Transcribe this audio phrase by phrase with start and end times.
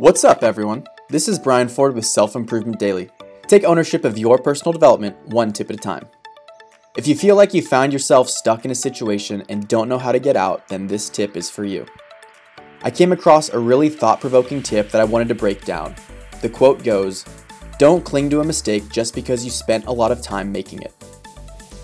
[0.00, 0.86] What's up, everyone?
[1.10, 3.10] This is Brian Ford with Self Improvement Daily.
[3.48, 6.08] Take ownership of your personal development one tip at a time.
[6.96, 10.10] If you feel like you found yourself stuck in a situation and don't know how
[10.10, 11.84] to get out, then this tip is for you.
[12.80, 15.94] I came across a really thought provoking tip that I wanted to break down.
[16.40, 17.26] The quote goes
[17.78, 20.94] Don't cling to a mistake just because you spent a lot of time making it.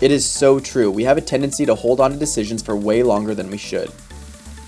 [0.01, 0.89] It is so true.
[0.89, 3.91] We have a tendency to hold on to decisions for way longer than we should.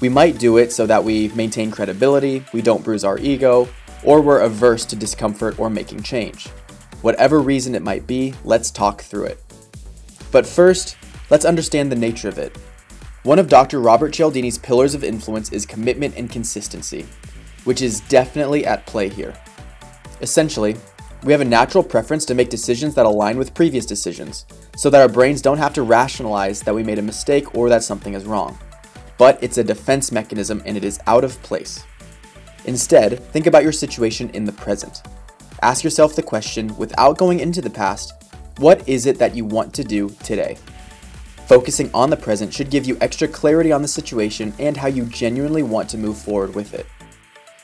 [0.02, 3.68] We might do it so that we maintain credibility, we don't bruise our ego,
[4.04, 6.48] or we're averse to discomfort or making change.
[7.02, 9.44] Whatever reason it might be, let's talk through it.
[10.32, 10.96] But first,
[11.30, 12.58] let's understand the nature of it.
[13.24, 13.82] One of Dr.
[13.82, 17.06] Robert Cialdini's pillars of influence is commitment and consistency,
[17.66, 19.34] which is definitely at play here.
[20.22, 20.78] Essentially,
[21.24, 24.46] we have a natural preference to make decisions that align with previous decisions,
[24.78, 27.84] so that our brains don't have to rationalize that we made a mistake or that
[27.84, 28.58] something is wrong
[29.20, 31.84] but it's a defense mechanism and it is out of place.
[32.66, 35.04] Instead, think about your situation in the present.
[35.62, 38.14] Ask yourself the question without going into the past
[38.58, 40.58] what is it that you want to do today?
[41.48, 45.06] Focusing on the present should give you extra clarity on the situation and how you
[45.06, 46.86] genuinely want to move forward with it.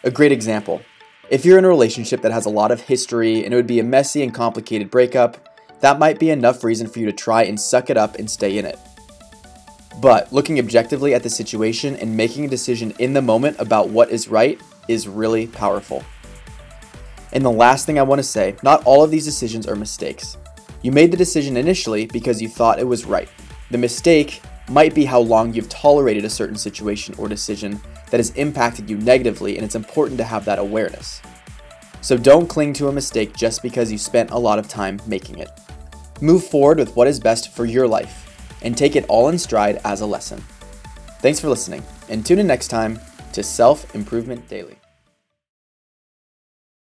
[0.03, 0.81] A great example
[1.29, 3.79] if you're in a relationship that has a lot of history and it would be
[3.79, 7.59] a messy and complicated breakup, that might be enough reason for you to try and
[7.59, 8.77] suck it up and stay in it.
[10.01, 14.09] But looking objectively at the situation and making a decision in the moment about what
[14.09, 16.03] is right is really powerful.
[17.31, 20.37] And the last thing I want to say not all of these decisions are mistakes.
[20.81, 23.29] You made the decision initially because you thought it was right.
[23.71, 27.79] The mistake might be how long you've tolerated a certain situation or decision
[28.11, 31.21] that has impacted you negatively, and it's important to have that awareness.
[32.01, 35.39] So don't cling to a mistake just because you spent a lot of time making
[35.39, 35.49] it.
[36.21, 38.24] Move forward with what is best for your life
[38.65, 40.43] and take it all in stride as a lesson.
[41.21, 42.99] Thanks for listening, and tune in next time
[43.31, 44.75] to Self Improvement Daily.